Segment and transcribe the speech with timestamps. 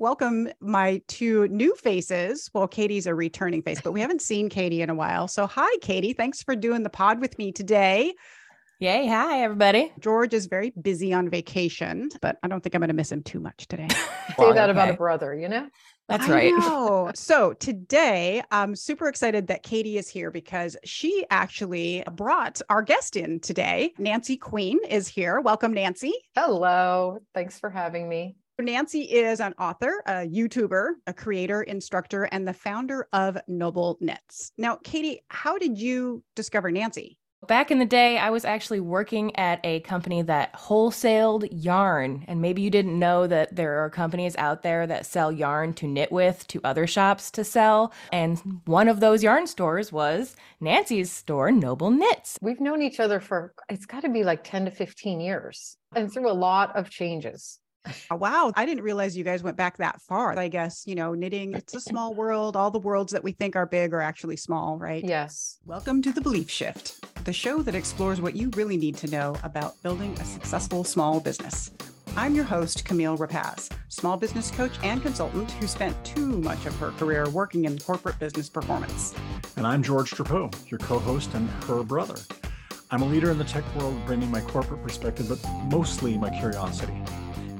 [0.00, 2.50] welcome my two new faces.
[2.54, 5.28] Well, Katie's a returning face, but we haven't seen Katie in a while.
[5.28, 6.14] So, hi, Katie.
[6.14, 8.14] Thanks for doing the pod with me today.
[8.78, 9.06] Yay.
[9.06, 9.92] Hi, everybody.
[10.00, 13.22] George is very busy on vacation, but I don't think I'm going to miss him
[13.22, 13.88] too much today.
[14.38, 15.68] Say that about a brother, you know?
[16.08, 16.50] That's right.
[16.54, 17.10] know.
[17.14, 23.16] so today I'm super excited that Katie is here because she actually brought our guest
[23.16, 23.92] in today.
[23.98, 25.42] Nancy Queen is here.
[25.42, 26.14] Welcome, Nancy.
[26.34, 27.18] Hello.
[27.34, 28.34] Thanks for having me.
[28.60, 34.52] Nancy is an author, a YouTuber, a creator, instructor, and the founder of Noble Knits.
[34.58, 37.18] Now, Katie, how did you discover Nancy?
[37.46, 42.22] Back in the day, I was actually working at a company that wholesaled yarn.
[42.28, 45.86] And maybe you didn't know that there are companies out there that sell yarn to
[45.86, 47.94] knit with to other shops to sell.
[48.12, 52.36] And one of those yarn stores was Nancy's store, Noble Knits.
[52.42, 56.12] We've known each other for, it's got to be like 10 to 15 years and
[56.12, 57.58] through a lot of changes.
[58.10, 58.52] Oh, wow.
[58.56, 60.38] I didn't realize you guys went back that far.
[60.38, 62.56] I guess, you know, knitting, it's a small world.
[62.56, 65.02] All the worlds that we think are big are actually small, right?
[65.04, 65.58] Yes.
[65.64, 69.36] Welcome to The Belief Shift, the show that explores what you really need to know
[69.42, 71.70] about building a successful small business.
[72.16, 76.76] I'm your host, Camille Rapacz, small business coach and consultant who spent too much of
[76.76, 79.14] her career working in corporate business performance.
[79.56, 82.16] And I'm George Drapeau, your co host and her brother.
[82.90, 85.40] I'm a leader in the tech world, bringing my corporate perspective, but
[85.70, 86.92] mostly my curiosity.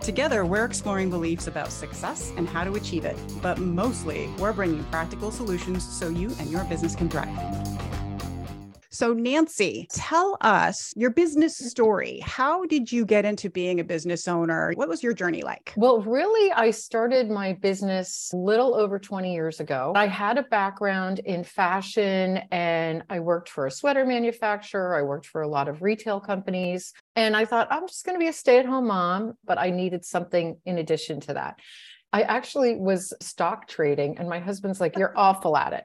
[0.01, 4.83] Together, we're exploring beliefs about success and how to achieve it, but mostly we're bringing
[4.85, 7.90] practical solutions so you and your business can thrive.
[9.01, 11.69] So, Nancy, tell us your business mm-hmm.
[11.69, 12.21] story.
[12.23, 14.73] How did you get into being a business owner?
[14.75, 15.73] What was your journey like?
[15.75, 19.95] Well, really, I started my business little over 20 years ago.
[19.97, 24.95] I had a background in fashion and I worked for a sweater manufacturer.
[24.95, 26.93] I worked for a lot of retail companies.
[27.17, 29.71] And I thought, I'm just going to be a stay at home mom, but I
[29.71, 31.59] needed something in addition to that.
[32.13, 35.85] I actually was stock trading, and my husband's like, You're awful at it.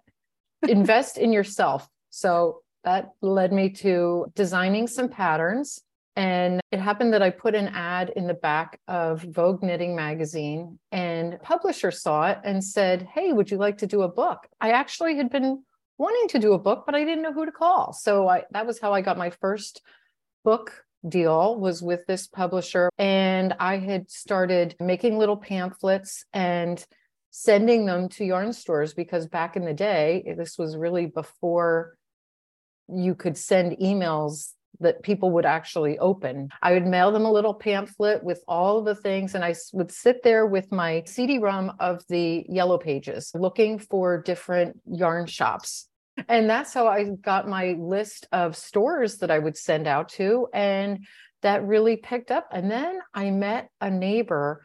[0.70, 1.88] Invest in yourself.
[2.10, 5.82] So that led me to designing some patterns.
[6.16, 10.80] And it happened that I put an ad in the back of Vogue Knitting magazine,
[10.94, 14.48] and publisher saw it and said, Hey, would you like to do a book?
[14.62, 15.64] I actually had been
[15.98, 17.92] wanting to do a book, but I didn't know who to call.
[17.92, 19.82] So I, that was how I got my first
[20.46, 26.84] book deal was with this publisher and I had started making little pamphlets and
[27.30, 31.96] sending them to yarn stores because back in the day this was really before
[32.88, 34.52] you could send emails
[34.82, 36.50] that people would actually open.
[36.62, 40.22] I would mail them a little pamphlet with all the things, and I would sit
[40.22, 45.88] there with my CD-ROM of the yellow pages looking for different yarn shops.
[46.28, 50.48] And that's how I got my list of stores that I would send out to.
[50.54, 51.06] And
[51.42, 52.48] that really picked up.
[52.52, 54.64] And then I met a neighbor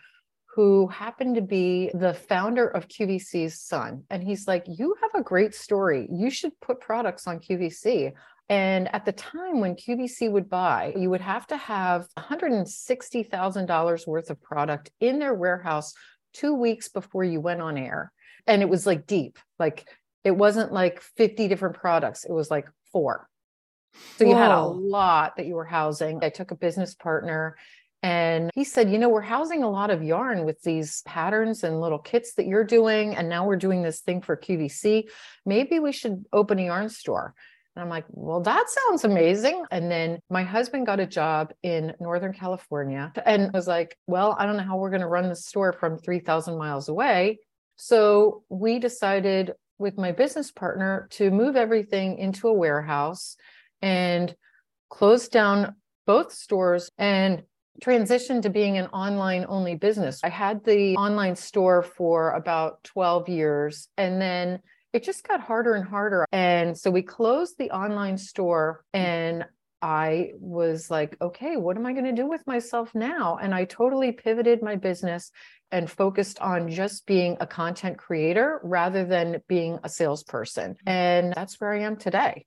[0.60, 4.02] who happened to be the founder of QVC's son.
[4.10, 6.06] And he's like, You have a great story.
[6.12, 8.12] You should put products on QVC.
[8.50, 14.28] And at the time when QVC would buy, you would have to have $160,000 worth
[14.28, 15.94] of product in their warehouse
[16.34, 18.12] two weeks before you went on air.
[18.46, 19.88] And it was like deep, like
[20.24, 23.30] it wasn't like 50 different products, it was like four.
[24.18, 26.22] So you had a lot that you were housing.
[26.22, 27.56] I took a business partner
[28.02, 31.80] and he said, You know, we're housing a lot of yarn with these patterns and
[31.80, 33.14] little kits that you're doing.
[33.14, 35.04] And now we're doing this thing for QVC.
[35.44, 37.34] Maybe we should open a yarn store.
[37.76, 39.64] And I'm like, Well, that sounds amazing.
[39.70, 44.46] And then my husband got a job in Northern California and was like, Well, I
[44.46, 47.38] don't know how we're going to run the store from 3,000 miles away.
[47.76, 53.36] So we decided with my business partner to move everything into a warehouse
[53.82, 54.34] and
[54.90, 57.42] close down both stores and
[57.80, 60.20] transition to being an online only business.
[60.22, 64.60] I had the online store for about 12 years and then
[64.92, 66.26] it just got harder and harder.
[66.32, 69.44] And so we closed the online store and
[69.82, 73.38] I was like, okay, what am I going to do with myself now?
[73.40, 75.30] And I totally pivoted my business
[75.72, 80.76] and focused on just being a content creator rather than being a salesperson.
[80.86, 82.44] And that's where I am today.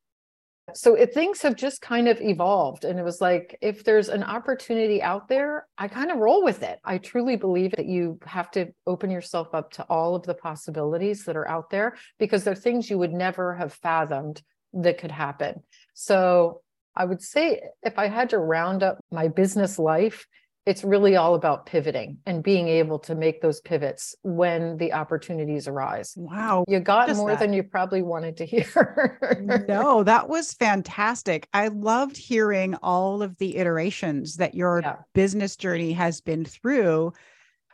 [0.76, 2.86] So it, things have just kind of evolved.
[2.86, 6.64] And it was like, if there's an opportunity out there, I kind of roll with
[6.64, 6.80] it.
[6.84, 11.26] I truly believe that you have to open yourself up to all of the possibilities
[11.26, 14.42] that are out there because they're things you would never have fathomed
[14.74, 15.64] that could happen.
[15.94, 16.62] So
[16.96, 20.26] I would say if I had to round up my business life,
[20.66, 25.68] it's really all about pivoting and being able to make those pivots when the opportunities
[25.68, 26.14] arise.
[26.16, 26.64] Wow.
[26.70, 27.40] You got Just more that.
[27.40, 29.66] than you probably wanted to hear.
[29.68, 31.50] no, that was fantastic.
[31.54, 34.96] I loved hearing all of the iterations that your Yeah.
[35.14, 37.12] business journey has been through.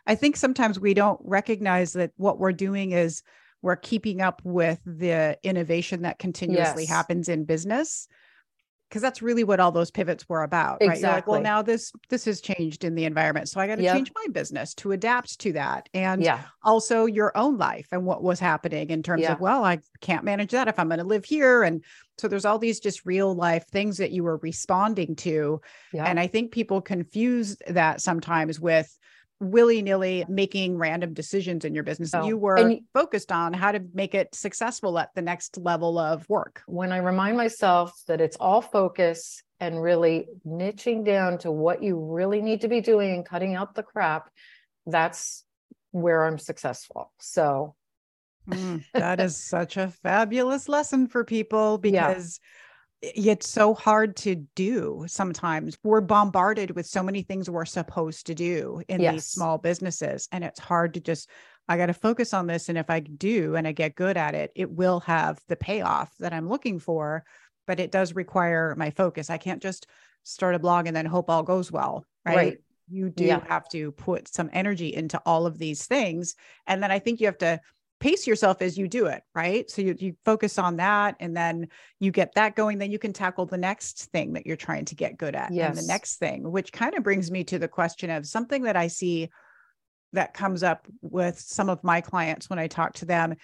[0.07, 3.21] I think sometimes we don't recognize that what we're doing is
[3.61, 6.89] we're keeping up with the innovation that continuously Yes.
[6.89, 8.07] happens in business
[8.89, 11.31] because that's really what all those pivots were about right You're like, Exactly.
[11.33, 13.95] well now this this has changed in the environment so i got to Yep.
[13.95, 16.41] change my business to adapt to that and Yeah.
[16.63, 19.33] also your own life and what was happening in terms Yeah.
[19.33, 21.83] of well i can't manage that if i'm going to live here and
[22.17, 25.61] so there's all these just real life things that you were responding to
[25.93, 26.05] Yeah.
[26.05, 28.93] and i think people confuse that sometimes with
[29.39, 32.13] willy-nilly making random decisions in your business.
[32.25, 36.27] You were And focused on how to make it successful at the next level of
[36.27, 36.61] work.
[36.67, 41.97] When I remind myself that it's all focus and really niching down to what you
[41.97, 44.29] really need to be doing and cutting out the crap,
[44.85, 45.45] that's
[45.91, 47.11] where I'm successful.
[47.19, 47.75] So,
[48.47, 52.47] Mm, that is such a fabulous lesson for people because i-
[53.01, 55.77] it's so hard to do sometimes.
[55.83, 60.27] We're bombarded with so many things we're supposed to do in these small businesses.
[60.31, 61.29] And it's hard to just,
[61.67, 62.67] I got to focus on this.
[62.67, 66.11] And if I do and I get good at it, it will have the payoff
[66.19, 67.23] that I'm looking for.
[67.67, 69.29] But it does require my focus.
[69.29, 69.87] I can't just
[70.23, 72.05] start a blog and then hope all goes well.
[72.25, 72.35] Right.
[72.35, 72.57] Right.
[72.89, 73.45] You do Yeah.
[73.47, 76.35] have to put some energy into all of these things.
[76.67, 77.61] And then I think you have to
[77.99, 79.69] pace yourself as you do it, right?
[79.69, 81.67] So you, you focus on that and then
[81.99, 84.95] you get that going, then you can tackle the next thing that you're trying to
[84.95, 88.09] get good at and the next thing, which kind of brings me to the question
[88.09, 89.29] of something that I see
[90.13, 93.35] that comes up with some of my clients when I talk to them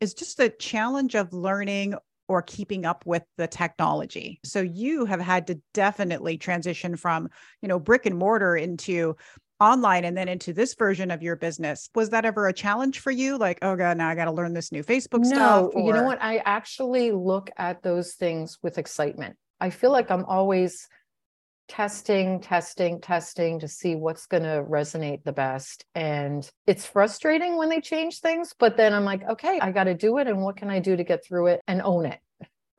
[0.00, 1.94] is just the challenge of learning
[2.28, 4.40] or keeping up with the technology.
[4.44, 7.28] So you have had to definitely transition from,
[7.60, 9.16] you know, brick and mortar into
[9.62, 11.88] online and then into this version of your business.
[11.94, 13.38] Was that ever a challenge for you?
[13.38, 15.72] Like, oh god, now I got to learn this new Facebook stuff.
[15.74, 16.22] no, you know what?
[16.22, 19.36] I actually look at those things with excitement.
[19.60, 20.88] I feel like I'm always
[21.68, 25.84] testing, testing, testing to see what's going to resonate the best.
[25.94, 29.94] And it's frustrating when they change things, but then I'm like, okay, I got to
[29.94, 30.26] do it.
[30.26, 32.18] And what can I do to get through it and own it?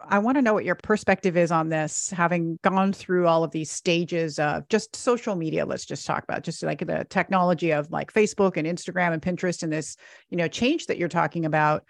[0.08, 3.52] I want to know what your perspective is on this, having gone through all of
[3.52, 5.66] these stages of just social media.
[5.66, 9.64] Let's just talk about just like the technology of like Facebook and Instagram and Pinterest
[9.64, 9.96] and this,
[10.30, 11.84] you know, change that you're talking about.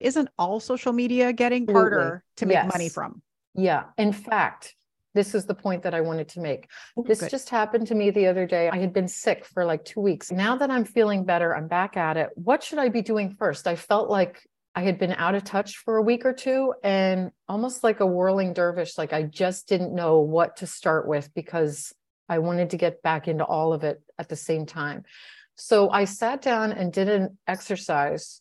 [0.00, 3.22] Isn't all social media getting harder to make money from?
[3.54, 3.84] Yeah.
[3.98, 4.74] In fact,
[5.14, 6.68] this is the point that I wanted to make.
[6.96, 7.30] Oh, This good.
[7.30, 8.70] just happened to me the other day.
[8.70, 10.32] I had been sick for like two weeks.
[10.32, 12.30] Now that I'm feeling better, I'm back at it.
[12.34, 13.66] What should I be doing first?
[13.66, 14.42] I felt like
[14.74, 18.06] I had been out of touch for a week or two and almost like a
[18.06, 18.96] whirling dervish.
[18.96, 21.92] Like I just didn't know what to start with because
[22.28, 25.04] I wanted to get back into all of it at the same time.
[25.56, 28.40] So I sat down and did an exercise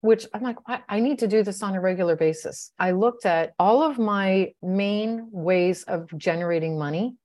[0.00, 2.72] which I'm like, I, I need to do this on a regular basis.
[2.78, 7.16] I looked at all of my main ways of generating money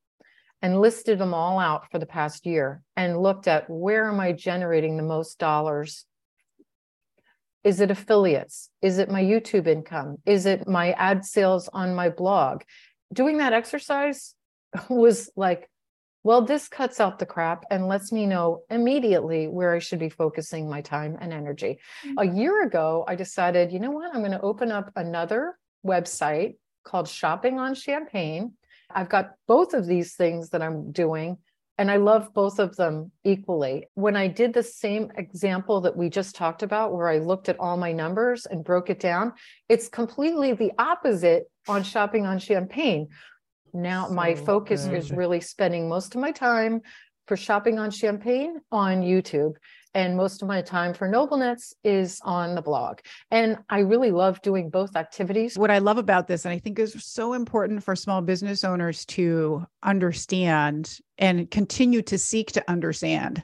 [0.62, 4.32] and listed them all out for the past year and looked at where am I
[4.32, 6.06] generating the most dollars?
[7.64, 8.70] Is it affiliates?
[8.82, 10.18] Is it my YouTube income?
[10.26, 12.64] Is it my ad sales on my blog?
[13.12, 14.36] Doing that exercise
[14.90, 15.70] was like,
[16.24, 20.10] well, this cuts out the crap and lets me know immediately where I should be
[20.10, 21.80] focusing my time and energy.
[22.06, 22.18] Mm-hmm.
[22.18, 24.14] A year ago, I decided, you know what?
[24.14, 26.56] I'm going to open up another website
[26.86, 28.54] called Shopping on Champagne.
[28.90, 31.38] I've got both of these things that I'm doing,
[31.84, 33.88] and I love both of them equally.
[33.96, 37.60] When I did the same example that we just talked about, where I looked at
[37.60, 39.34] all my numbers and broke it down,
[39.68, 43.10] it's completely the opposite on Shopping on Champagne.
[43.74, 46.80] Now, my So focus is really spending most of my time
[47.28, 49.56] for shopping on champagne on YouTube.
[49.96, 53.00] And most of my time for Noble Knits is on the blog.
[53.30, 55.58] And I really love doing both activities.
[55.58, 59.06] What I love about this, and I think is so important for small business owners
[59.08, 63.44] to understand and continue to seek to understand,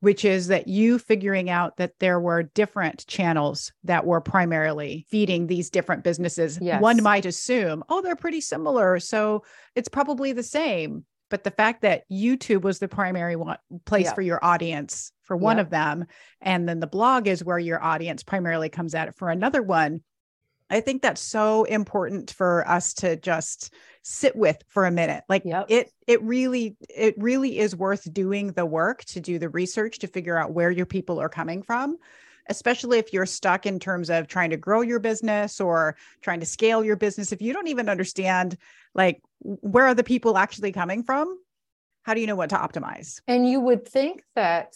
[0.00, 5.46] which is that you figuring out that there were different channels that were primarily feeding
[5.46, 6.58] these different businesses.
[6.62, 6.80] Yes.
[6.80, 8.98] One might assume, oh, they're pretty similar.
[9.00, 11.04] So it's probably the same.
[11.30, 14.14] But the fact that YouTube was the primary one, place Yeah.
[14.14, 15.62] for your audience for one Yeah.
[15.62, 16.06] of them,
[16.40, 20.02] and then the blog is where your audience primarily comes at it for another one.
[20.70, 25.24] I think that's so important for us to just sit with for a minute.
[25.28, 25.66] Like Yep.
[25.68, 30.06] it it really it really is worth doing the work to do the research to
[30.06, 31.96] figure out where your people are coming from,
[32.48, 36.46] especially if you're stuck in terms of trying to grow your business or trying to
[36.46, 38.56] scale your business if you don't even understand
[38.94, 41.38] like where are the people actually coming from?
[42.02, 43.20] How do you know what to optimize?
[43.28, 44.74] And you would think that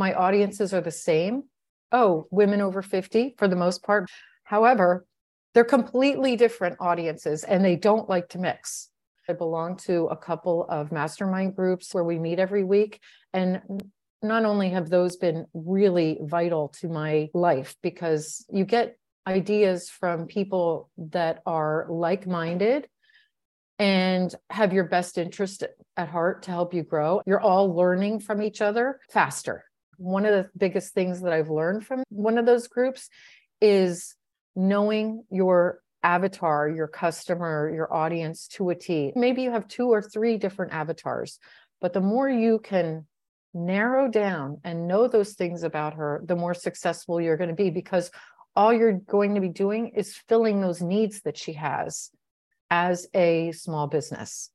[0.00, 1.44] my audiences are the same.
[1.92, 4.08] Oh, women over 50 for the most part.
[4.44, 5.04] However,
[5.52, 8.88] they're completely different audiences and they don't like to mix.
[9.28, 12.98] I belong to a couple of mastermind groups where we meet every week.
[13.34, 13.60] And
[14.22, 20.26] not only have those been really vital to my life because you get ideas from
[20.26, 22.88] people that are like minded
[23.78, 25.64] and have your best interest
[25.96, 27.22] at heart to help you grow.
[27.26, 29.64] You're all learning from each other faster.
[30.00, 33.10] One of the biggest things that I've learned from one of those groups
[33.60, 34.16] is
[34.56, 39.12] knowing your avatar, your customer, your audience to a T.
[39.14, 41.38] Maybe you have two or three different avatars,
[41.82, 43.06] but the more you can
[43.52, 47.68] narrow down and know those things about her, the more successful you're going to be
[47.68, 48.10] because
[48.56, 52.10] all you're going to be doing is filling those needs that she has
[52.70, 54.50] as a small business.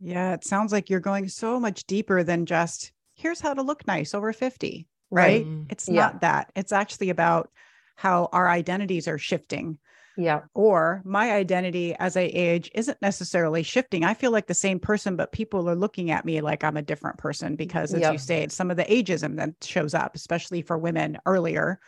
[0.00, 3.86] Yeah, it sounds like you're going so much deeper than just here's how to look
[3.86, 5.22] nice over 50, right?
[5.22, 5.46] right.
[5.46, 5.64] Mm-hmm.
[5.70, 6.00] It's yeah.
[6.00, 6.52] not that.
[6.56, 7.50] It's actually about
[7.96, 9.78] how our identities are shifting.
[10.16, 10.40] Yeah.
[10.52, 14.04] Or my identity as I age isn't necessarily shifting.
[14.04, 16.82] I feel like the same person, but people are looking at me like I'm a
[16.82, 18.12] different person because, as yep.
[18.12, 21.80] you say, some of the ageism that shows up, especially for women earlier,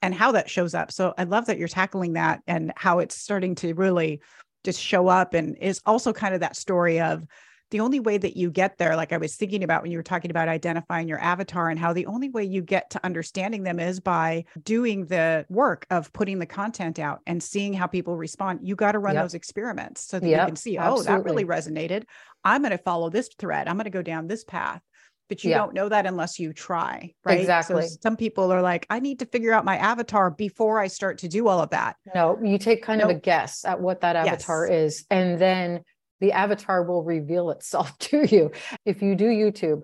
[0.00, 0.90] and how that shows up.
[0.90, 4.20] So I love that you're tackling that and how it's starting to really
[4.64, 7.26] just show up and is also kind of that story of
[7.70, 10.02] the only way that you get there like i was thinking about when you were
[10.02, 13.78] talking about identifying your avatar and how the only way you get to understanding them
[13.78, 18.60] is by doing the work of putting the content out and seeing how people respond
[18.62, 19.24] you got to run yep.
[19.24, 22.04] those experiments so that yep, you can see oh that really resonated
[22.44, 24.82] i'm going to follow this thread i'm going to go down this path
[25.28, 25.58] but you yeah.
[25.58, 29.18] don't know that unless you try right exactly so some people are like i need
[29.18, 32.58] to figure out my avatar before i start to do all of that no you
[32.58, 33.10] take kind nope.
[33.10, 34.92] of a guess at what that avatar yes.
[34.94, 35.82] is and then
[36.20, 38.50] the avatar will reveal itself to you
[38.84, 39.82] if you do youtube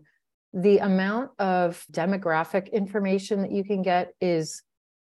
[0.54, 4.62] the amount of demographic information that you can get is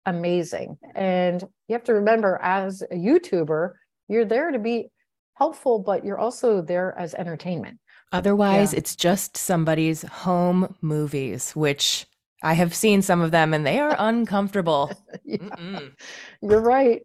[0.06, 3.72] amazing and you have to remember as a youtuber
[4.08, 4.88] you're there to be
[5.34, 7.78] helpful but you're also there as entertainment
[8.12, 8.78] Otherwise, yeah.
[8.78, 12.06] it's just somebody's home movies, which
[12.42, 14.92] I have seen some of them and they are uncomfortable.
[15.24, 17.02] You're right.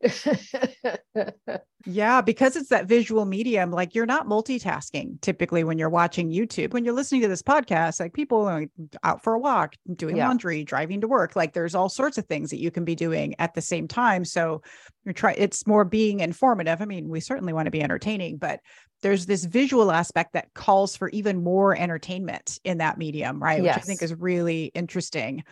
[1.85, 6.73] Yeah, because it's that visual medium, like you're not multitasking typically when you're watching YouTube.
[6.73, 8.65] When you're listening to this podcast, like people are
[9.03, 10.27] out for a walk, doing yeah.
[10.27, 13.35] laundry, driving to work, like there's all sorts of things that you can be doing
[13.39, 14.25] at the same time.
[14.25, 14.61] So
[15.05, 16.81] you're trying, it's more being informative.
[16.81, 18.59] I mean, we certainly want to be entertaining, but
[19.01, 23.63] there's this visual aspect that calls for even more entertainment in that medium, right?
[23.63, 23.77] Yes.
[23.77, 25.43] Which I think is really interesting.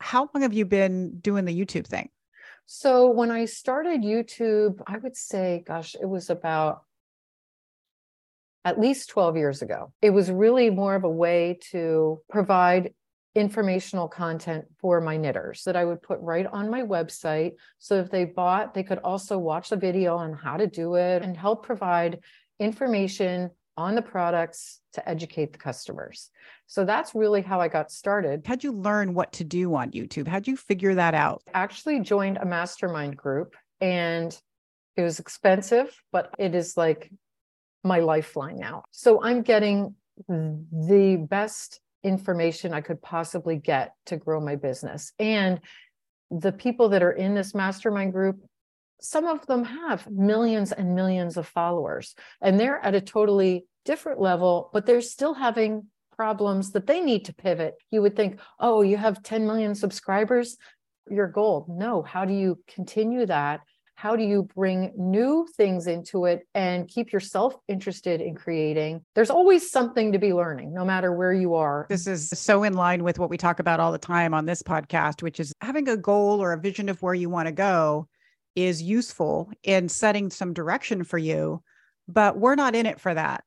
[0.00, 2.10] How long have you been doing the YouTube thing?
[2.66, 6.82] So when I started YouTube, I would say, gosh, it was about
[8.64, 9.92] at least 12 years ago.
[10.00, 12.94] It was really more of a way to provide
[13.34, 17.52] informational content for my knitters that I would put right on my website.
[17.78, 21.22] So if they bought, they could also watch the video on how to do it
[21.22, 22.20] and help provide
[22.60, 26.30] information on the products to educate the customers.
[26.66, 28.42] So that's really how I got started.
[28.46, 30.28] How'd you learn what to do on YouTube?
[30.28, 31.42] How'd you figure that out?
[31.52, 34.38] Actually joined a mastermind group and
[34.96, 37.10] it was expensive, but it is like
[37.82, 38.84] my lifeline now.
[38.92, 39.94] So I'm getting
[40.28, 45.12] the best information I could possibly get to grow my business.
[45.18, 45.60] And
[46.30, 48.38] the people that are in this mastermind group
[49.04, 54.20] some of them have millions and millions of followers and they're at a totally different
[54.20, 55.84] level but they're still having
[56.16, 57.74] problems that they need to pivot.
[57.90, 60.56] You would think oh you have 10 million subscribers?
[61.10, 61.66] Your goal.
[61.68, 62.02] no.
[62.02, 63.60] How do you continue that?
[63.96, 69.04] How do you bring new things into it and keep yourself interested in creating?
[69.14, 71.86] There's always something to be learning no matter where you are.
[71.88, 74.62] This is so in line with what we talk about all the time on this
[74.62, 78.08] podcast which is having a goal or a vision of where you want to go
[78.54, 81.62] is useful in setting some direction for you,
[82.08, 83.44] but we're not in it for that.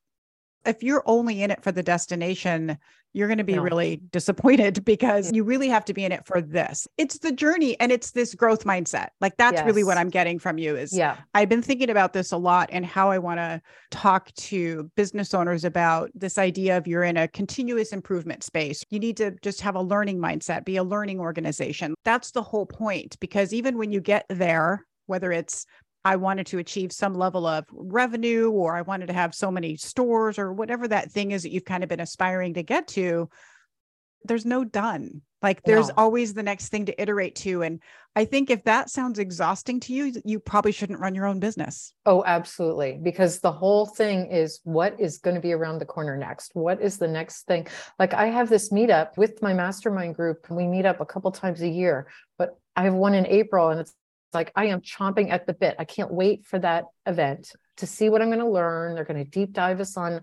[0.66, 2.78] If you're only in it for the destination,
[3.12, 3.62] you're going to be no.
[3.62, 6.86] really disappointed because you really have to be in it for this.
[6.98, 9.08] It's the journey and it's this growth mindset.
[9.20, 9.66] Like that's yes.
[9.66, 11.16] really what I'm getting from you is yeah.
[11.34, 13.60] I've been thinking about this a lot and how I want to
[13.90, 18.84] talk to business owners about this idea of you're in a continuous improvement space.
[18.90, 21.94] You need to just have a learning mindset, be a learning organization.
[22.04, 25.66] That's the whole point because even when you get there, whether it's
[26.04, 29.76] I wanted to achieve some level of revenue or I wanted to have so many
[29.76, 33.28] stores or whatever that thing is that you've kind of been aspiring to get to,
[34.24, 35.22] there's no done.
[35.40, 35.94] Like there's no.
[35.96, 37.62] always the next thing to iterate to.
[37.62, 37.80] And
[38.16, 41.92] I think if that sounds exhausting to you, you probably shouldn't run your own business.
[42.06, 42.98] Oh, absolutely.
[43.00, 46.52] Because the whole thing is what is going to be around the corner next?
[46.54, 47.68] What is the next thing?
[48.00, 50.46] Like I have this meetup with my mastermind group.
[50.48, 53.68] And we meet up a couple times a year, but I have one in April
[53.68, 53.94] and it's
[54.32, 55.76] like I am chomping at the bit.
[55.78, 58.94] I can't wait for that event to see what I'm going to learn.
[58.94, 60.20] They're going to deep dive us on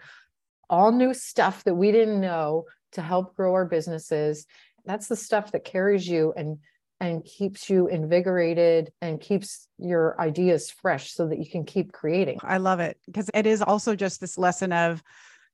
[0.70, 4.46] all new stuff that we didn't know to help grow our businesses.
[4.86, 6.60] That's the stuff that carries you and
[7.02, 12.40] and keeps you invigorated and keeps your ideas fresh so that you can keep creating.
[12.42, 15.04] I love it because it is also just this lesson of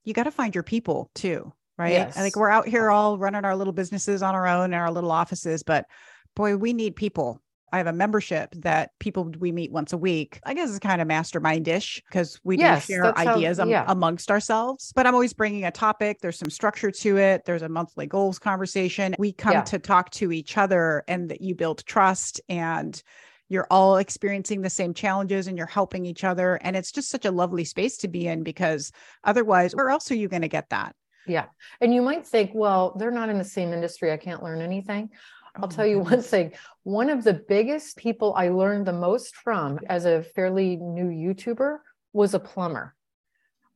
[0.03, 1.93] you got to find your people too, right?
[1.93, 2.15] Yes.
[2.15, 5.11] Like we're out here all running our little businesses on our own in our little
[5.11, 5.85] offices, but
[6.35, 10.39] boy, we need people I have a membership that people we meet once a week.
[10.43, 13.85] I guess it's kind of mastermind-ish because we Yes, do share that's how- ideas yeah.
[13.87, 14.91] amongst ourselves.
[14.95, 16.19] But I'm always bringing a topic.
[16.21, 17.45] There's some structure to it.
[17.45, 19.15] There's a monthly goals conversation.
[19.17, 19.61] We come Yeah.
[19.63, 23.01] to talk to each other, and that you build trust and.
[23.49, 26.55] You're all experiencing the same challenges and you're helping each other.
[26.61, 28.93] And it's just such a lovely space to be in because
[29.25, 30.95] otherwise, where else are you going to get that?
[31.27, 31.47] Yeah.
[31.81, 34.09] And you might think, well, they're not in the same industry.
[34.13, 35.09] I can't learn anything.
[35.55, 36.53] I'll Oh tell you one thing.
[36.83, 41.79] One of the biggest people I learned the most from as a fairly new YouTuber
[42.13, 42.95] was a plumber.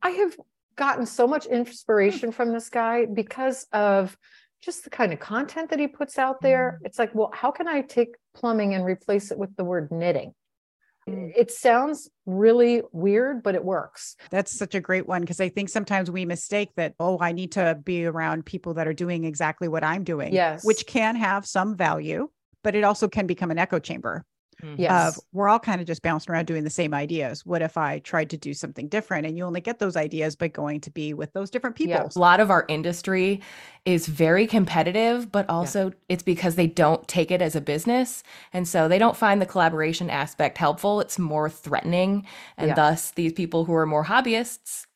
[0.02, 0.36] I have
[0.76, 1.54] gotten so much hmm.
[1.54, 4.16] inspiration from this guy because of
[4.62, 6.78] just the kind of content that he puts out there.
[6.78, 6.86] Hmm.
[6.86, 10.34] It's like, well, how can I take plumbing and replace it with the word knitting?
[11.08, 11.32] Mm.
[11.36, 14.16] It sounds really weird, but it works.
[14.30, 17.52] That's such a great one because I think sometimes we mistake that, oh, I need
[17.52, 20.32] to be around people that are doing exactly what I'm doing.
[20.32, 20.64] Yes.
[20.64, 22.28] Which can have some value,
[22.64, 24.24] but it also can become an echo chamber
[24.76, 25.16] Yes.
[25.18, 27.44] of we're all kind of just bouncing around doing the same ideas.
[27.44, 29.26] What if I tried to do something different?
[29.26, 31.94] And you only get those ideas by going to be with those different people.
[31.94, 32.08] Yeah.
[32.14, 33.40] A lot of our industry
[33.84, 38.22] is very competitive, but also it's because they don't take it as a business.
[38.52, 41.00] And so they don't find the collaboration aspect helpful.
[41.00, 42.26] It's more threatening.
[42.56, 42.74] And Yeah.
[42.74, 44.86] thus, these people who are more hobbyists,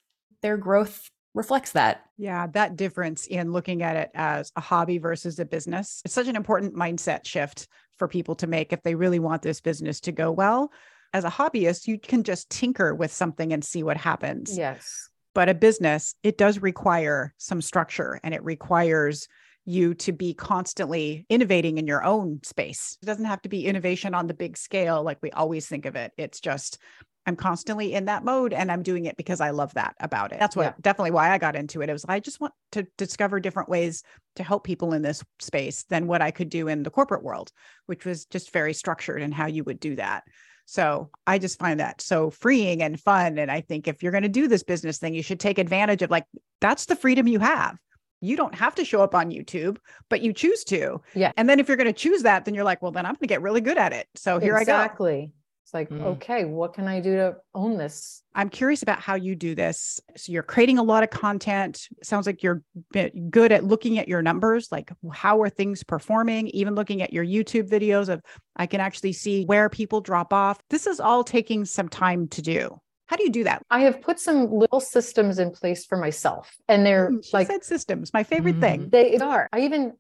[0.43, 2.03] their growth reflects that.
[2.17, 6.03] Yeah, that difference in looking at it as a hobby versus a business.
[6.05, 7.69] It's such an important mindset shift
[7.99, 10.73] for people to make if they really want this business to go well.
[11.13, 14.57] As a hobbyist, you can just tinker with something and see what happens.
[14.57, 15.09] Yes.
[15.35, 19.29] But a business, it does require some structure and it requires
[19.65, 22.97] you to be constantly innovating in your own space.
[23.03, 25.97] It doesn't have to be innovation on the big scale like we always think of
[25.97, 26.13] it.
[26.17, 26.79] It's just
[27.27, 30.41] I'm constantly in that mode and I'm doing it because I love that about it.
[30.41, 30.73] That's what Yeah.
[30.81, 31.89] definitely why I got into it.
[31.89, 34.03] It was I just want to discover different ways
[34.37, 37.53] to help people in this space than what I could do in the corporate world,
[37.87, 40.25] which was just very structured in how you would do that.
[40.67, 43.39] So I just find that so freeing and fun.
[43.39, 46.01] And I think if you're going to do this business thing, you should take advantage
[46.03, 46.25] of like
[46.61, 47.77] that's the freedom you have.
[48.23, 49.79] You don't have to show up on YouTube,
[50.11, 51.01] but you choose to.
[51.15, 51.33] Yeah.
[51.37, 53.21] And then if you're going to choose that, then you're like, well, then I'm going
[53.23, 54.07] to get really good at it.
[54.15, 54.75] So here I go.
[54.75, 55.33] exactly.
[55.71, 56.05] It's like, Mm.
[56.05, 58.25] okay, what can I do to own this?
[58.35, 60.01] I'm curious about how you do this.
[60.17, 61.87] So you're creating a lot of content.
[62.03, 66.49] Sounds like you're bit good at looking at your numbers, like how are things performing,
[66.49, 68.21] even looking at your YouTube videos of
[68.57, 70.59] I can actually see where people drop off.
[70.71, 72.81] This is all taking some time to do.
[73.07, 73.63] How do you do that?
[73.71, 77.47] I have put some little systems in place for myself, and they're Mm, she like
[77.47, 78.89] said systems, my favorite thing.
[78.91, 79.49] they are.
[79.53, 79.93] I even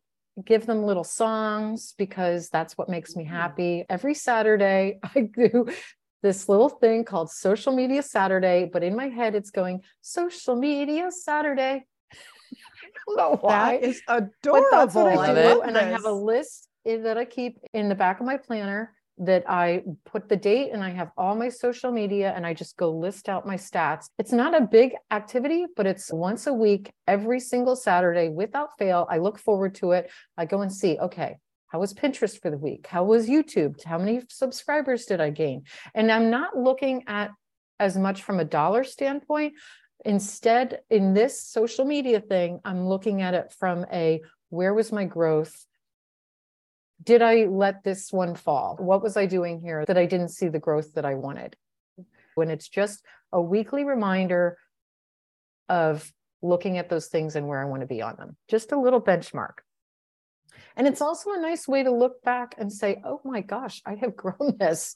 [0.44, 3.84] give them little songs because that's what makes me happy.
[3.88, 5.68] Every Saturday, I do
[6.22, 11.10] this little thing called Social Media Saturday, but in my head, it's going Social Media
[11.10, 11.86] Saturday.
[12.12, 13.78] I don't know why.
[13.78, 14.68] That is But adorable.
[14.70, 15.62] that's what I Love do.
[15.62, 15.68] it.
[15.68, 19.44] And I have a list that I keep in the back of my planner that
[19.48, 22.90] I put the date and I have all my social media and I just go
[22.90, 24.06] list out my stats.
[24.18, 29.06] It's not a big activity, but it's once a week, every single Saturday without fail.
[29.10, 30.10] I look forward to it.
[30.38, 31.36] I go and see, okay,
[31.68, 32.86] how was Pinterest for the week?
[32.86, 33.84] How was YouTube?
[33.84, 35.64] How many subscribers did I gain?
[35.94, 37.30] And I'm not looking at
[37.78, 39.52] as much from a dollar standpoint.
[40.04, 45.04] Instead, in this social media thing, I'm looking at it from a where was my
[45.04, 45.54] growth?
[47.02, 48.76] Did I let this one fall?
[48.78, 51.56] What was I doing here that I didn't see the growth that I wanted?
[52.34, 54.58] When it's just a weekly reminder
[55.68, 58.80] of looking at those things and where I want to be on them, just a
[58.80, 59.58] little benchmark.
[60.76, 63.94] And it's also a nice way to look back and say, oh my gosh, I
[63.96, 64.94] have grown this.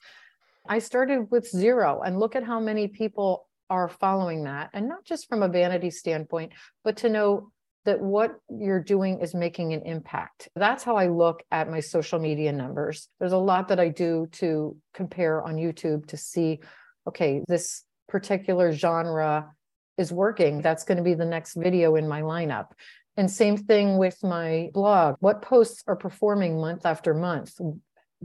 [0.66, 4.70] I started with zero and look at how many people are following that.
[4.72, 7.50] And not just from a vanity standpoint, but to know
[7.84, 10.48] that what you're doing is making an impact.
[10.56, 13.08] That's how I look at my social media numbers.
[13.20, 16.60] There's a lot that I do to compare on YouTube to see,
[17.06, 19.50] okay, this particular genre
[19.98, 20.62] is working.
[20.62, 22.68] That's going to be the next video in my lineup.
[23.16, 25.16] And same thing with my blog.
[25.20, 27.60] What posts are performing month after month?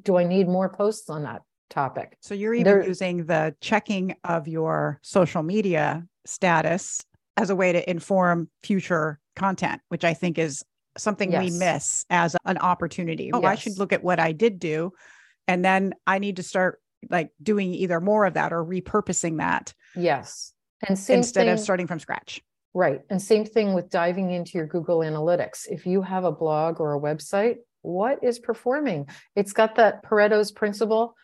[0.02, 2.18] Do I need more posts on that topic?
[2.22, 7.02] So you're even There- using the checking of your social media status
[7.38, 10.64] as a way to inform future content, which I think is
[10.98, 13.32] something we miss as an opportunity.
[13.34, 14.92] Oh, I should look at what I did do.
[15.48, 19.74] And then I need to start like doing either more of that or repurposing that
[19.96, 20.54] Yes.
[20.88, 22.42] And instead thing, of starting from scratch.
[22.74, 23.02] Right.
[23.10, 25.68] And same thing with diving into your Google Analytics.
[25.68, 29.08] If you have a blog or a website, what is performing?
[29.36, 31.16] It's got that Pareto's principle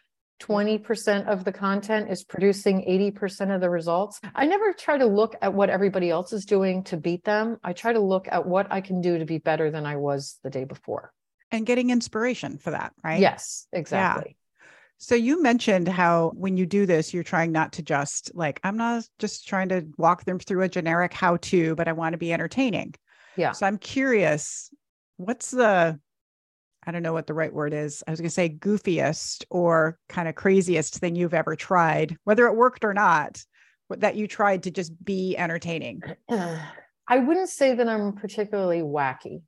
[0.42, 4.20] 20% of the content is producing 80% of the results.
[4.34, 7.58] I never try to look at what everybody else is doing to beat them.
[7.64, 10.38] I try to look at what I can do to be better than I was
[10.44, 11.12] the day before.
[11.52, 13.20] And getting inspiration for that, right?
[13.20, 14.36] Yes, exactly.
[14.38, 14.68] Yeah.
[14.98, 18.78] So you mentioned how when you do this, you're trying not to just like, I'm
[18.78, 22.18] not just trying to walk them through a generic how to, but I want to
[22.18, 22.96] be entertaining.
[23.36, 23.52] Yeah.
[23.52, 24.70] So I'm curious,
[25.18, 26.00] what's the,
[26.86, 28.04] I don't know what the right word is.
[28.08, 32.46] I was going to say goofiest or kind of craziest thing you've ever tried, whether
[32.48, 33.44] it worked or not,
[33.90, 36.02] that you tried to just be entertaining?
[37.08, 39.42] I wouldn't say that I'm particularly wacky.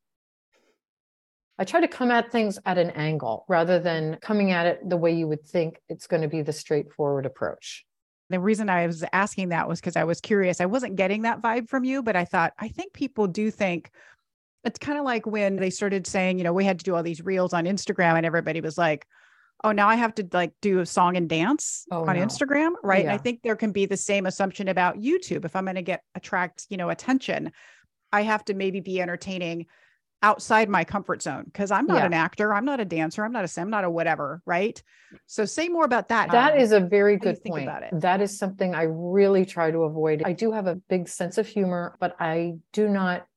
[1.59, 4.97] I try to come at things at an angle rather than coming at it the
[4.97, 7.83] way you would think it's going to be the straightforward approach.
[8.29, 10.61] The reason I was asking that was because I was curious.
[10.61, 13.89] I wasn't getting that vibe from you, but I thought, I think people do think
[14.67, 17.01] it's kind of like when they started saying, you know, we had to do all
[17.01, 19.07] these reels on Instagram and everybody was like,
[19.63, 22.25] oh, now I have to like do a song and dance oh, on no.
[22.25, 22.71] Instagram.
[22.83, 23.05] Right.
[23.05, 23.11] Yeah.
[23.11, 25.45] And I think there can be the same assumption about YouTube.
[25.45, 27.53] If I'm going to get attract, you know, attention,
[28.11, 29.67] I have to maybe be entertaining
[30.21, 32.07] outside my comfort zone because I'm not yeah.
[32.07, 34.81] an actor, I'm not a dancer, I'm not a I'm not a whatever, right?
[35.27, 36.31] So say more about that.
[36.31, 37.63] That um, is a very good point.
[37.63, 37.89] About it?
[37.93, 40.23] That is something I really try to avoid.
[40.25, 43.27] I do have a big sense of humor, but I do not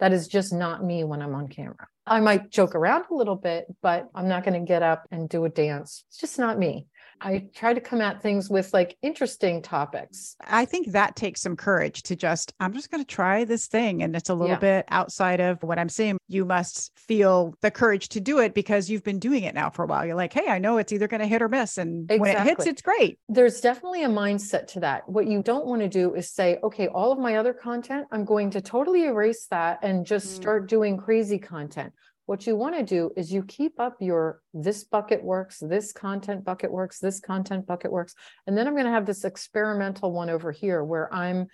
[0.00, 1.86] that is just not me when I'm on camera.
[2.06, 5.28] I might joke around a little bit, but I'm not going to get up and
[5.28, 6.04] do a dance.
[6.08, 6.86] It's just not me.
[7.20, 10.36] I try to come at things with like interesting topics.
[10.46, 14.02] I think that takes some courage to just, I'm just going to try this thing.
[14.02, 14.58] And it's a little yeah.
[14.58, 16.18] bit outside of what I'm saying.
[16.28, 19.84] You must feel the courage to do it because you've been doing it now for
[19.84, 20.06] a while.
[20.06, 21.78] You're like, hey, I know it's either going to hit or miss.
[21.78, 22.18] And exactly.
[22.18, 23.18] when it hits, it's great.
[23.28, 25.08] There's definitely a mindset to that.
[25.08, 28.24] What you don't want to do is say, okay, all of my other content, I'm
[28.24, 30.36] going to totally erase that and just mm.
[30.36, 31.92] start doing crazy content.
[32.30, 36.44] What you want to do is you keep up your this bucket works, this content
[36.44, 38.14] bucket works, this content bucket works.
[38.46, 41.48] And then I'm going to have this experimental one over here where I'm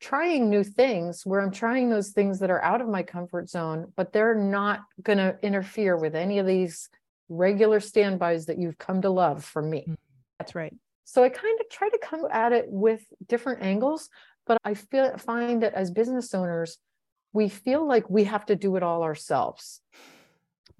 [0.00, 3.92] trying new things, where I'm trying those things that are out of my comfort zone,
[3.96, 6.88] but they're not going to interfere with any of these
[7.28, 9.86] regular standbys that you've come to love from me.
[9.88, 9.96] Mm,
[10.38, 10.72] that's right.
[11.02, 14.08] So I kind of try to come at it with different angles,
[14.46, 16.78] but I feel find that as business owners,
[17.32, 19.80] we feel like we have to do it all ourselves.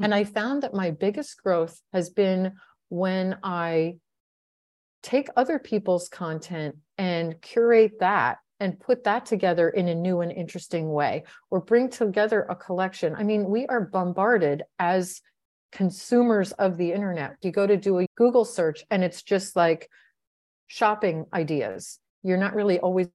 [0.03, 2.55] And I found that my biggest growth has been
[2.89, 3.97] when I
[5.03, 10.31] take other people's content and curate that and put that together in a new and
[10.31, 13.15] interesting way or bring together a collection.
[13.17, 15.21] I mean, we are bombarded as
[15.73, 17.37] consumers of the internet.
[17.43, 19.89] You go to do a Google search and it's just like
[20.69, 21.99] shopping ideas.
[22.23, 23.09] You're not really always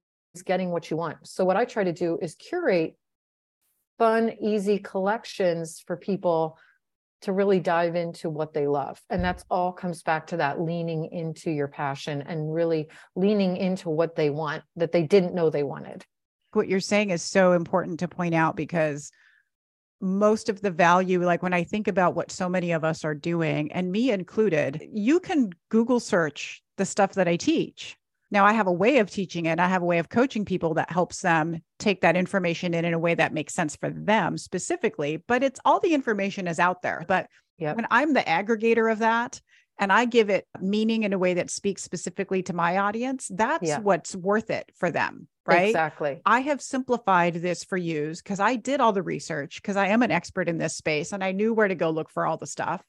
[0.44, 1.26] getting what you want.
[1.26, 2.96] So, what I try to do is curate
[3.98, 6.58] fun, easy collections for people
[7.22, 9.00] to really dive into what they love.
[9.10, 13.90] And that's all comes back to that leaning into your passion and really leaning into
[13.90, 16.04] what they want that they didn't know they wanted.
[16.52, 19.10] What you're saying is so important to point out because
[20.00, 23.14] most of the value, like when I think about what so many of us are
[23.14, 27.96] doing, and me included, you can Google search the stuff that I teach.
[28.30, 29.58] Now I have a way of teaching it.
[29.58, 32.94] I have a way of coaching people that helps them take that information in in
[32.94, 36.82] a way that makes sense for them specifically, but it's all the information is out
[36.82, 37.04] there.
[37.08, 37.76] But yep.
[37.76, 39.40] when I'm the aggregator of that
[39.78, 43.68] and I give it meaning in a way that speaks specifically to my audience, that's
[43.68, 43.82] yep.
[43.82, 45.28] what's worth it for them.
[45.46, 45.68] Right.
[45.68, 46.20] Exactly.
[46.26, 50.02] I have simplified this for you because I did all the research because I am
[50.02, 52.46] an expert in this space and I knew where to go look for all the
[52.46, 52.82] stuff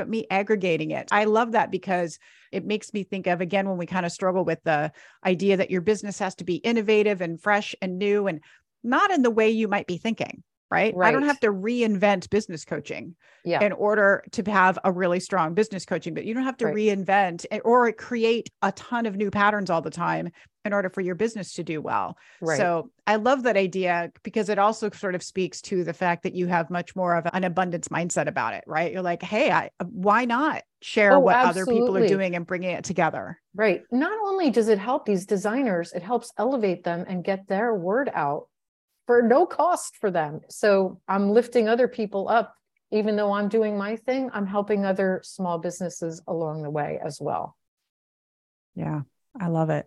[0.00, 1.08] but me aggregating it.
[1.12, 2.18] I love that because
[2.52, 4.92] it makes me think of again when we kind of struggle with the
[5.26, 8.40] idea that your business has to be innovative and fresh and new and
[8.82, 10.42] not in the way you might be thinking.
[10.70, 10.94] Right?
[10.94, 11.08] right?
[11.08, 13.62] I don't have to reinvent business coaching yeah.
[13.62, 16.74] in order to have a really strong business coaching, but you don't have to right.
[16.74, 20.30] reinvent eh, or create a ton of new patterns all the time
[20.64, 22.16] in order for your business to do well.
[22.40, 22.58] Right.
[22.58, 26.34] So I love that idea because it also sort of speaks to the fact that
[26.34, 28.92] you have much more of an abundance mindset about it, right?
[28.92, 31.74] You're like, hey, I, why not share oh, what absolutely.
[31.74, 33.38] other people are doing and bringing it together?
[33.54, 33.82] Right.
[33.90, 38.10] Not only does it help these designers, it helps elevate them and get their word
[38.12, 38.48] out
[39.06, 40.40] for no cost for them.
[40.48, 42.54] So I'm lifting other people up.
[42.92, 47.20] Even though I'm doing my thing, I'm helping other small businesses along the way as
[47.20, 47.56] well.
[48.74, 49.02] Yeah,
[49.40, 49.86] I love it.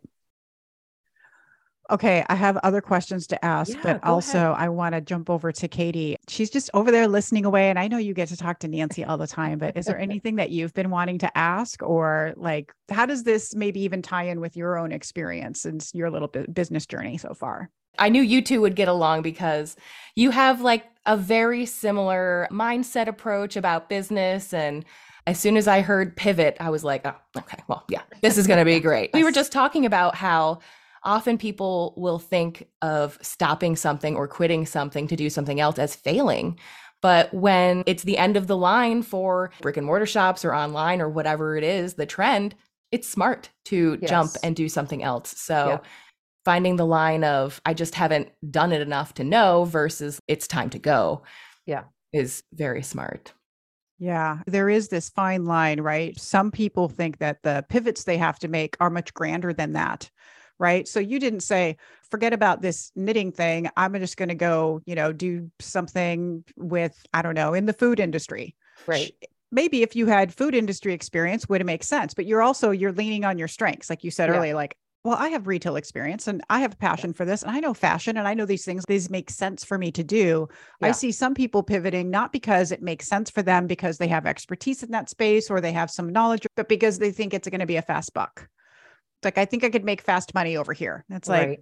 [1.91, 4.55] Okay, I have other questions to ask, yeah, but also ahead.
[4.57, 6.15] I want to jump over to Katie.
[6.29, 7.69] She's just over there listening away.
[7.69, 9.99] And I know you get to talk to Nancy all the time, but is there
[9.99, 11.83] anything that you've been wanting to ask?
[11.83, 16.09] Or like, how does this maybe even tie in with your own experience and your
[16.09, 17.69] little business journey so far?
[17.99, 19.75] I knew you two would get along because
[20.15, 24.53] you have like a very similar mindset approach about business.
[24.53, 24.85] And
[25.27, 28.47] as soon as I heard pivot, I was like, oh, okay, well, yeah, this is
[28.47, 29.11] going to be great.
[29.13, 30.59] we were just talking about how
[31.03, 35.95] often people will think of stopping something or quitting something to do something else as
[35.95, 36.57] failing.
[37.01, 41.01] But when it's the end of the line for brick and mortar shops or online
[41.01, 42.55] or whatever it is, the trend,
[42.91, 44.09] it's smart to yes.
[44.09, 45.37] jump and do something else.
[45.37, 45.77] So yeah.
[46.45, 50.69] finding the line of I just haven't done it enough to know versus it's time
[50.69, 51.23] to go.
[51.65, 51.83] Yeah.
[52.13, 53.33] Is very smart.
[53.99, 56.19] Yeah, there is this fine line, right?
[56.19, 60.09] Some people think that the pivots they have to make are much grander than that
[60.59, 60.87] right?
[60.87, 61.77] So you didn't say,
[62.09, 63.69] forget about this knitting thing.
[63.75, 67.73] I'm just going to go, you know, do something with, I don't know, in the
[67.73, 68.55] food industry.
[68.87, 69.13] Right.
[69.51, 72.13] Maybe if you had food industry experience, would it make sense?
[72.13, 74.37] But you're also you're leaning on your strengths, like you said yeah.
[74.37, 77.51] earlier, like well, I have retail experience and I have a passion for this and
[77.51, 78.85] I know fashion and I know these things.
[78.87, 80.47] These make sense for me to do.
[80.81, 80.87] Yeah.
[80.87, 84.25] I see some people pivoting not because it makes sense for them because they have
[84.25, 87.59] expertise in that space or they have some knowledge, but because they think it's going
[87.59, 88.47] to be a fast buck
[89.25, 91.05] like I think I could make fast money over here.
[91.09, 91.59] It's like, right.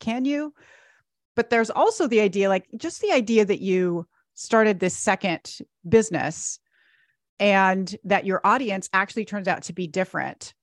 [0.00, 0.54] can you?
[1.36, 6.58] But there's also the idea, like just the idea that you started this second business
[7.40, 10.54] and that your audience actually turns out to be different.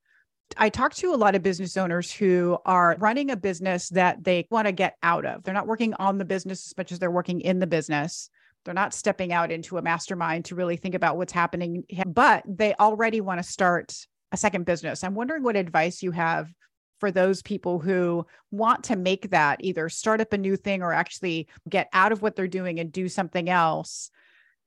[0.58, 4.48] I talk to a lot of business owners who are running a business that they
[4.50, 5.44] want to get out of.
[5.44, 8.30] They're not working on the business as much as they're working in the business.
[8.64, 12.74] They're not stepping out into a mastermind to really think about what's happening, but they
[12.76, 15.04] already want to start a second business.
[15.04, 16.52] I'm wondering what advice you have
[17.00, 20.94] for those people who want to make that either start up a new thing or
[20.94, 24.12] actually get out of what they're doing and do something else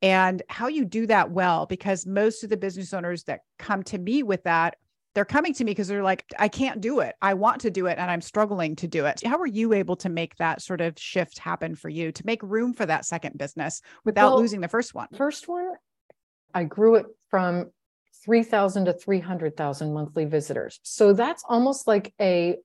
[0.02, 3.98] and how you do that well because most of the business owners that come to
[3.98, 4.76] me with that
[5.14, 7.14] they're coming to me because they're like i can't do it.
[7.22, 9.22] I want to do it and i'm struggling to do it.
[9.24, 12.42] How are you able to make that sort of shift happen for you to make
[12.42, 15.06] room for that second business without well, losing the first one?
[15.16, 15.70] first one
[16.52, 17.70] i grew it from
[18.24, 20.80] 3,000 to 300,000 monthly visitors.
[20.82, 22.56] So that's almost like a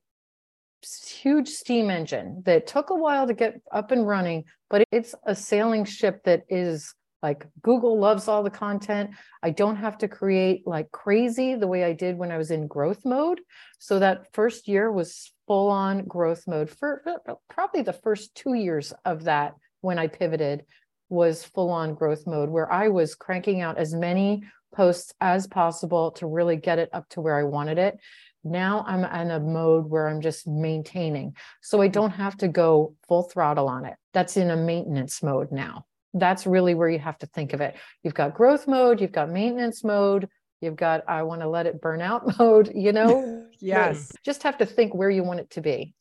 [1.05, 5.35] huge steam engine that took a while to get up and running, but it's a
[5.35, 9.11] sailing ship that is like Google loves all the content.
[9.43, 12.67] I don't have to create like crazy the way I did when I was in
[12.67, 13.41] growth mode.
[13.77, 17.03] So that first year was full on growth mode for
[17.49, 20.63] probably the first two years of that when I pivoted
[21.09, 24.43] was full on growth mode where I was cranking out as many
[24.73, 27.97] posts as possible to really get it up to where I wanted it.
[28.43, 31.35] Now I'm in a mode where I'm just maintaining.
[31.61, 33.95] So I don't have to go full throttle on it.
[34.13, 35.85] That's in a maintenance mode now.
[36.13, 37.75] That's really where you have to think of it.
[38.03, 40.27] You've got growth mode, you've got maintenance mode,
[40.61, 43.45] you've got I want to let it burn out mode, you know?
[43.59, 44.11] yes.
[44.23, 45.93] Just have to think where you want it to be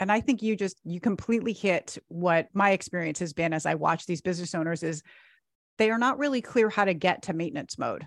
[0.00, 3.74] and i think you just you completely hit what my experience has been as i
[3.74, 5.02] watch these business owners is
[5.78, 8.06] they are not really clear how to get to maintenance mode.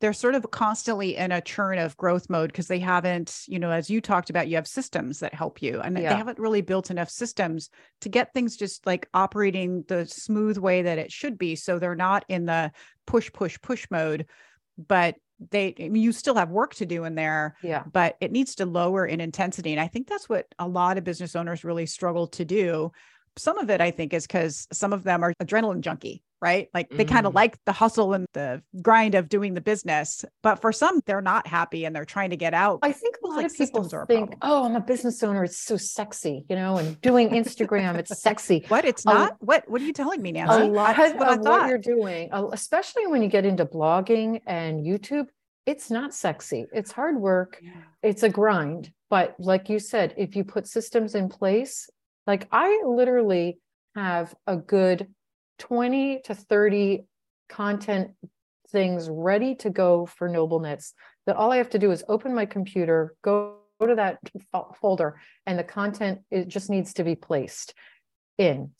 [0.00, 3.70] They're sort of constantly in a churn of growth mode because they haven't, you know,
[3.70, 6.08] as you talked about, you have systems that help you and yeah.
[6.08, 7.68] they haven't really built enough systems
[8.00, 11.54] to get things just like operating the smooth way that it should be.
[11.54, 12.72] So they're not in the
[13.06, 14.26] push, push, push mode,
[14.78, 15.16] but
[15.50, 18.56] they I mean, you still have work to do in there yeah but it needs
[18.56, 21.86] to lower in intensity and i think that's what a lot of business owners really
[21.86, 22.92] struggle to do
[23.36, 26.68] some of it i think is because some of them are adrenaline junkie right?
[26.72, 27.08] Like they mm.
[27.08, 31.00] kind of like the hustle and the grind of doing the business, but for some,
[31.06, 32.80] they're not happy and they're trying to get out.
[32.82, 35.76] I think a lot like of people think, "Oh, I'm a business owner; it's so
[35.76, 38.64] sexy," you know, and doing Instagram, it's sexy.
[38.70, 38.84] What?
[38.84, 39.36] It's not.
[39.40, 39.68] what?
[39.68, 40.62] What are you telling me, Nancy?
[40.62, 45.26] A lot of what, what you're doing, especially when you get into blogging and YouTube,
[45.66, 46.66] it's not sexy.
[46.72, 47.58] It's hard work.
[47.62, 47.72] Yeah.
[48.02, 48.92] It's a grind.
[49.08, 51.90] But like you said, if you put systems in place,
[52.26, 53.58] like I literally
[53.94, 55.08] have a good
[55.58, 57.04] 20 to 30
[57.48, 58.12] content
[58.70, 60.94] things ready to go for Noble Knits
[61.26, 64.18] that all I have to do is open my computer, go, go to that
[64.80, 67.74] folder, and the content it just needs to be placed
[68.38, 68.70] in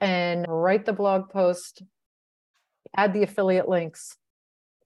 [0.00, 1.82] and write the blog post,
[2.96, 4.16] add the affiliate links,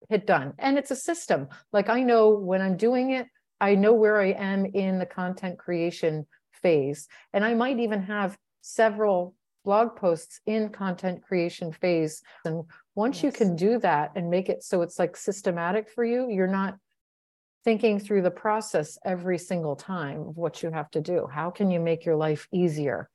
[0.09, 0.53] hit done.
[0.59, 1.49] And it's a system.
[1.73, 3.27] Like I know when I'm doing it,
[3.61, 6.27] I know where I am in the content creation
[6.65, 7.07] phase.
[7.35, 9.35] And I might even have several
[9.67, 12.23] blog posts in content creation phase.
[12.47, 13.25] And once yes.
[13.25, 16.77] you can do that and make it so it's like systematic for you, you're not
[17.65, 21.29] thinking through the process every single time of what you have to do.
[21.31, 23.11] How can you make your life easier?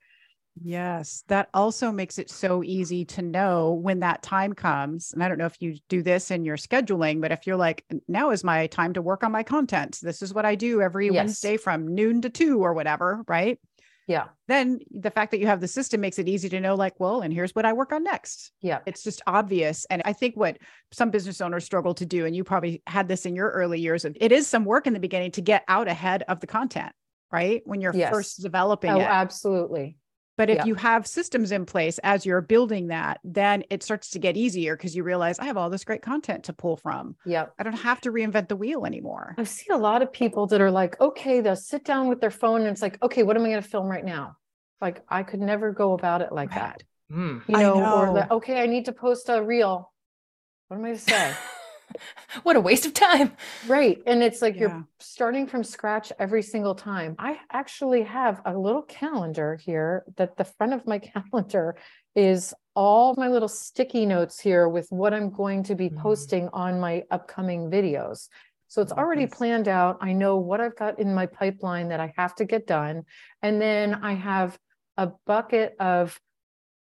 [0.62, 5.13] Yes, that also makes it so easy to know when that time comes.
[5.13, 7.86] And I don't know if you do this in your scheduling, but if you're like,
[8.08, 11.08] now is my time to work on my content, this is what I do every
[11.08, 11.15] yes.
[11.15, 13.60] Wednesday from noon to two or whatever, right?
[14.08, 14.30] Yeah.
[14.48, 17.22] Then the fact that you have the system makes it easy to know, like, well,
[17.22, 18.52] and here's what I work on next.
[18.60, 18.80] Yeah.
[18.88, 19.86] It's just obvious.
[19.91, 20.58] And I think what
[20.91, 24.06] some business owners struggle to do, and you probably had this in your early years,
[24.06, 26.91] of it is some work in the beginning to get out ahead of the content,
[27.32, 27.62] right?
[27.65, 28.10] When you're Yes.
[28.12, 29.04] first developing Oh, it.
[29.04, 29.98] absolutely.
[30.39, 30.65] But if Yeah.
[30.67, 34.78] you have systems in place as you're building that, then it starts to get easier
[34.78, 37.17] because you realize I have all this great content to pull from.
[37.25, 37.47] Yeah.
[37.60, 39.36] I don't have to reinvent the wheel anymore.
[39.38, 42.32] I've seen a lot of people that are like, okay, they'll sit down with their
[42.32, 44.38] phone and it's like, okay, what am I going to film right now?
[44.80, 46.84] Like, I could never go about it like that.
[47.12, 47.41] Mm.
[47.49, 48.13] You I know, or know.
[48.13, 49.91] the, okay, I need to post a reel.
[50.69, 51.34] What am I to say?
[52.43, 53.32] what a waste of time.
[53.67, 54.02] right.
[54.06, 54.62] And it's like Yeah.
[54.62, 57.15] you're starting from scratch every single time.
[57.19, 61.75] I actually have a little calendar here that the front of my calendar
[62.15, 65.97] is all my little sticky notes here with what I'm going to be Mm.
[66.02, 68.28] posting on my upcoming videos.
[68.67, 69.97] So it's already planned out.
[69.99, 73.04] I know what I've got in my pipeline that I have to get done.
[73.41, 74.60] And then I have
[74.95, 76.19] a bucket of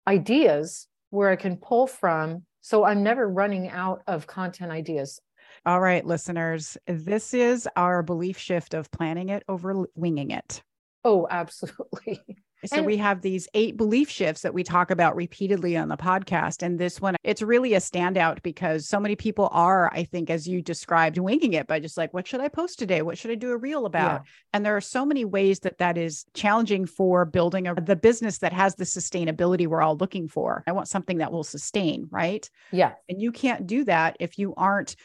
[0.08, 2.44] ideas where I can pull from.
[2.68, 5.22] So I'm never running out of content ideas.
[5.66, 10.62] All right, listeners, this is our belief shift of planning it over winging it.
[11.06, 12.20] Oh, absolutely.
[12.66, 15.98] So And- we have these eight belief shifts that we talk about repeatedly on the
[15.98, 16.64] podcast.
[16.64, 20.48] And this one, it's really a standout because so many people are, I think, as
[20.48, 23.02] you described, winging it by just like, what should I post today?
[23.04, 24.24] What should I do a reel about?
[24.54, 28.40] And there are so many ways that that is challenging for building a, the business
[28.40, 30.64] that has the sustainability we're all looking for.
[30.66, 32.50] I want something that will sustain, right?
[32.72, 32.94] Yeah.
[33.08, 34.96] And you can't do that if you aren't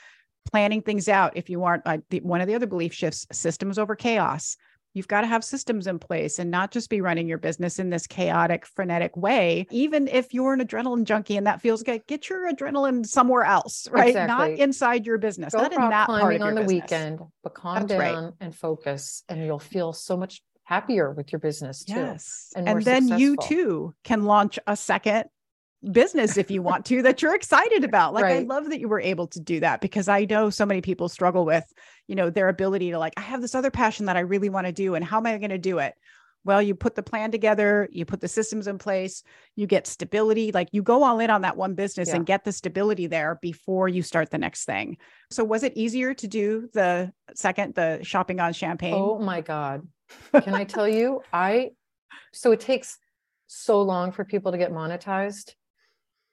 [0.51, 1.37] planning things out.
[1.37, 4.57] If you aren't, uh, the, one of the other belief shifts, systems over chaos.
[4.95, 7.91] You've got to have systems in place and not just be running your business in
[7.91, 9.67] this chaotic, frenetic way.
[9.71, 13.89] Even if you're an adrenaline junkie and that feels good, get your adrenaline somewhere else,
[13.91, 14.15] right?
[14.15, 16.83] Not inside your business, Go not in that part climbing of on your the business.
[16.83, 18.13] weekend, but calm That's right.
[18.15, 21.95] down and focus, and you'll feel so much happier with your business too.
[21.95, 22.53] Yes.
[22.55, 25.25] and And, then you too can launch a second
[25.91, 28.15] business if you want to that you're excited about.
[28.15, 30.81] Like I love that you were able to do that because I know so many
[30.81, 31.65] people struggle with,
[32.07, 34.67] you know, their ability to like I have this other passion that I really want
[34.67, 35.95] to do and how am I going to do it?
[36.45, 39.23] Well, you put the plan together, you put the systems in place,
[39.55, 42.17] you get stability, like you go all in on that one business Yeah.
[42.17, 44.97] and get the stability there before you start the next thing.
[45.31, 48.95] So was it easier to do the second the shopping on champagne?
[48.95, 49.87] Oh my God.
[50.33, 51.23] Can I tell you?
[51.33, 51.71] I,
[52.33, 52.99] so it takes
[53.47, 55.55] so long for people to get monetized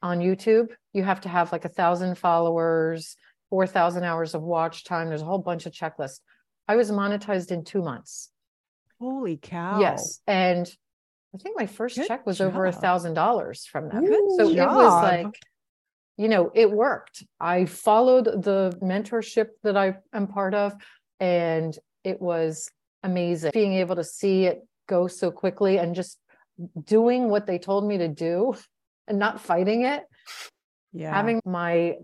[0.02, 0.70] on YouTube.
[0.94, 3.16] You have to have like a thousand followers,
[3.50, 5.10] 4,000 hours of watch time.
[5.10, 6.20] There's a whole bunch of checklists.
[6.68, 8.30] I was monetized in two months.
[9.00, 9.80] Holy cow.
[9.80, 10.20] Yes.
[10.28, 10.70] And
[11.34, 14.06] I think my first Good check was over a thousand dollars from them.
[14.06, 15.40] Good so it was like,
[16.18, 17.24] you know, it worked.
[17.40, 20.74] I followed the mentorship that I am part of,
[21.20, 22.70] and it was
[23.04, 26.18] amazing being able to see it go so quickly and just
[26.84, 28.54] doing what they told me to do
[29.10, 30.04] and not fighting it.
[30.94, 31.14] Yeah.
[31.14, 31.96] Having my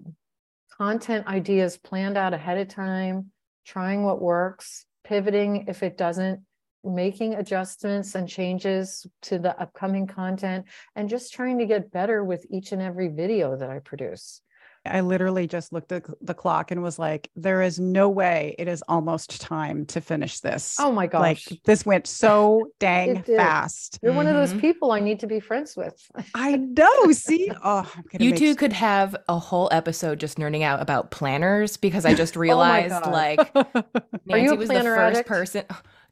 [0.78, 3.32] content ideas planned out ahead of time,
[3.66, 6.42] trying what works, pivoting if it doesn't,
[6.84, 10.66] making adjustments and changes to the upcoming content,
[10.96, 14.42] and just trying to get better with each and every video that I produce.
[14.86, 18.68] I literally just looked at the clock and was like, there is no way it
[18.68, 20.76] is almost time to finish this.
[20.80, 21.22] Oh my gosh.
[21.22, 24.00] like this went so dang fast.
[24.04, 24.62] You're one of those Mhm.
[24.62, 25.96] people I need to be friends with.
[26.34, 27.12] I know.
[27.12, 30.82] See, oh, I'm gonna You two s- could have a whole episode just nerding out
[30.82, 33.12] about planners because I just Oh realized God.
[33.12, 35.28] like Are you Nancy a was the first addict?
[35.28, 35.64] person.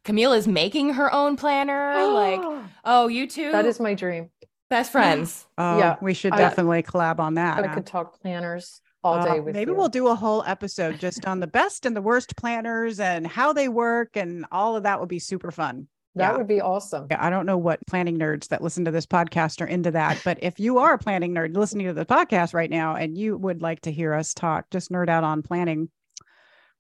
[0.03, 1.95] Camille is making her own planner.
[2.13, 2.41] like,
[2.85, 4.29] oh, you two that is my dream.
[4.69, 5.45] Best friends.
[5.57, 7.63] Oh, Yeah, we should I- definitely collab on that.
[7.63, 9.77] I could talk planners all Uh, day with maybe you.
[9.77, 13.51] we'll do a whole episode just on the best and the worst planners and how
[13.53, 15.87] they work and all of that would be super fun.
[16.15, 16.37] that yeah.
[16.37, 17.07] would be awesome.
[17.09, 20.21] Yeah, I don't know what planning nerds that listen to this podcast are into that,
[20.23, 23.35] but if you are a planning nerd listening to the podcast right now and you
[23.35, 25.89] would like to hear us talk, just nerd out on planning,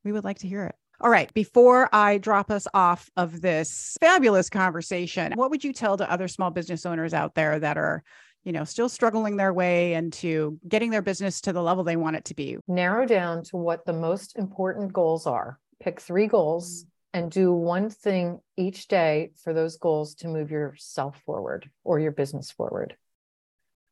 [0.03, 0.75] we would like to hear it.
[1.01, 5.97] All right, before I drop us off of this fabulous conversation, what would you tell
[5.97, 8.03] to other small business owners out there that are,
[8.43, 12.15] you know, still struggling their way into getting their business to the level they want
[12.15, 12.57] it to be?
[12.67, 15.59] narrow down to what the most important goals are.
[15.81, 21.21] Pick three goals and do one thing each day for those goals to move yourself
[21.25, 22.95] forward or your business forward.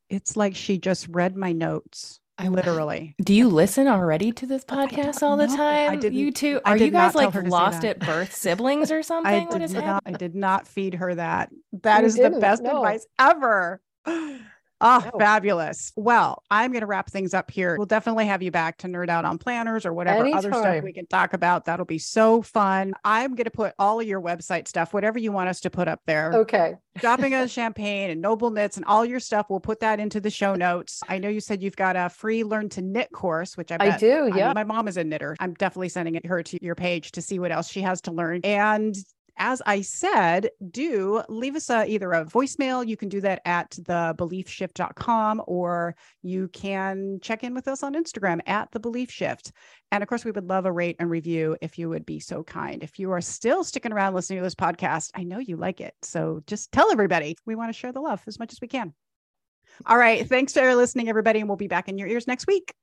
[0.08, 2.20] It's like she just read my notes.
[2.44, 3.14] I- literally.
[3.22, 5.54] Do you listen already to this podcast all the know.
[5.54, 6.00] I time?
[6.00, 8.32] didn't- you two I are did you guys like her to say lost at birth
[8.36, 9.32] siblings or something?
[9.32, 10.02] I what did is not.
[10.06, 11.50] I did not feed her that.
[11.82, 12.76] That You is the didn't, best no.
[12.78, 13.80] advice ever.
[14.82, 15.92] Oh, oh, fabulous.
[15.96, 17.76] Well, I'm going to wrap things up here.
[17.76, 20.38] We'll definitely have you back to nerd out on planners or whatever Anytime.
[20.38, 21.64] other stuff we can talk about.
[21.64, 22.92] That'll be so fun.
[23.04, 25.86] I'm going to put all of your website stuff, whatever you want us to put
[25.86, 26.32] up there.
[26.34, 26.74] Okay.
[27.00, 29.46] Shopping on Champagne and Noble Knits and all your stuff.
[29.48, 31.00] We'll put that into the show notes.
[31.08, 33.96] I know you said you've got a free learn to knit course, which I, I
[33.96, 34.30] do.
[34.34, 34.46] Yeah.
[34.46, 35.36] I mean, my mom is a knitter.
[35.38, 38.12] I'm definitely sending it her to your page to see what else she has to
[38.12, 38.40] learn.
[38.44, 38.96] And
[39.42, 42.86] as I said, do leave us a, either a voicemail.
[42.86, 48.38] You can do that at thebeliefshift.com or you can check in with us on Instagram
[48.46, 49.50] at the belief shift.
[49.90, 52.44] And of course, we would love a rate and review if you would be so
[52.44, 52.84] kind.
[52.84, 55.94] If you are still sticking around listening to this podcast, I know you like it.
[56.02, 58.94] So just tell everybody we want to share the love as much as we can.
[59.86, 60.24] All right.
[60.24, 61.40] Thanks for listening, everybody.
[61.40, 62.74] And we'll be back in your ears next week.